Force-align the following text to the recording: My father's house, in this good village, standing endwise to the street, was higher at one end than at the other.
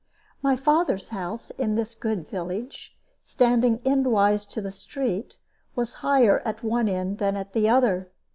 My 0.41 0.55
father's 0.55 1.09
house, 1.09 1.51
in 1.51 1.75
this 1.75 1.93
good 1.93 2.27
village, 2.27 2.97
standing 3.23 3.77
endwise 3.85 4.49
to 4.49 4.59
the 4.59 4.71
street, 4.71 5.35
was 5.75 5.93
higher 6.01 6.39
at 6.43 6.63
one 6.63 6.87
end 6.89 7.19
than 7.19 7.35
at 7.37 7.53
the 7.53 7.69
other. 7.69 8.09